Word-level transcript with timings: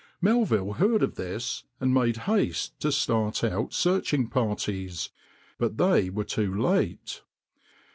Melville 0.19 0.73
heard 0.73 1.03
of 1.03 1.13
this, 1.13 1.63
and 1.79 1.93
made 1.93 2.17
haste 2.25 2.79
to 2.79 2.91
start 2.91 3.43
out 3.43 3.71
searching 3.71 4.29
parties, 4.29 5.11
but 5.59 5.77
they 5.77 6.09
were 6.09 6.23
too 6.23 6.51
late. 6.59 7.21